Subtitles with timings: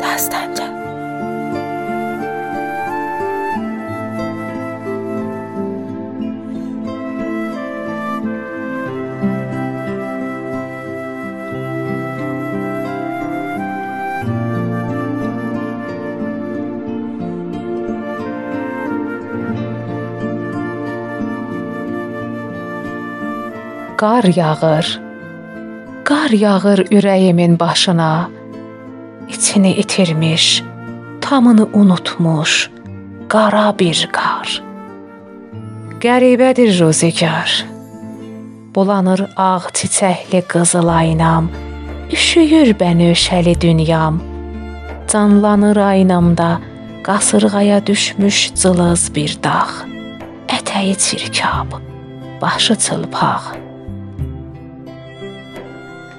[0.00, 0.76] دستنجان
[23.96, 25.05] қар яғыр
[26.06, 28.30] Qar yağır ürəyimin başına.
[29.28, 30.62] İçini itirmiş,
[31.20, 32.70] tamını unutmuş
[33.28, 34.62] qara bir qar.
[36.00, 37.66] Qəribədir ruzigar.
[38.74, 41.50] Bulanır ağ çiçəkli qızıl aynam.
[42.12, 44.22] Üşüyür bənövşəli dünyam.
[45.12, 46.60] Canlanır aynamda
[47.02, 49.66] qasırğaya düşmüş cılız bir dağ.
[50.48, 51.68] Ətəyi çirkab,
[52.42, 53.65] başı çılpaq.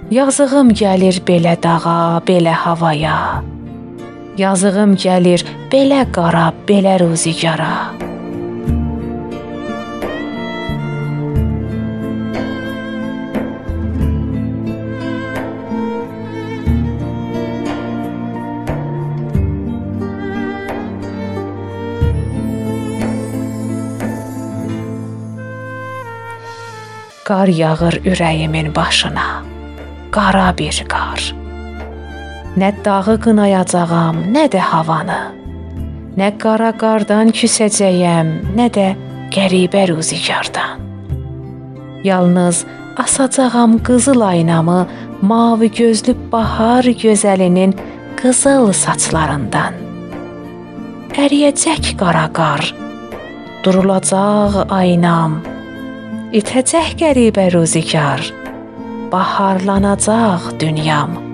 [0.07, 3.43] Yazığım gəlir belə dağa, belə havaya.
[4.39, 7.91] Yazığım gəlir belə qara, belə ruzigara.
[27.27, 29.56] Qar yağır ürəyimin başına
[30.11, 31.21] qara bir qar.
[32.57, 35.19] Nə dağı qınayacağam, nə də havanı.
[36.17, 38.87] Nə qara qardan küsəcəyəm, nə də
[39.33, 40.81] qəribə ruzigardan.
[42.03, 42.65] Yalnız
[42.97, 44.87] asacağam qızıl aynamı
[45.21, 47.75] mavi gözlü bahar gözəlinin
[48.17, 49.77] qızıl saçlarından.
[51.17, 52.65] Əriyəcək qara qar,
[53.65, 55.39] durulacaq aynam,
[56.33, 58.21] itəcək qəribə ruzigar
[59.13, 61.26] պահարլանածաղ դունյամ